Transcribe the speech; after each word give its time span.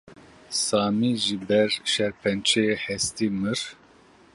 Samî 0.65 1.11
ji 1.23 1.37
ber 1.47 1.71
şêrpenceya 1.91 2.75
hestî 2.85 3.27
mir. 3.41 3.59